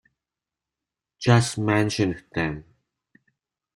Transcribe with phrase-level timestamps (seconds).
[1.19, 2.65] Just mentioned them.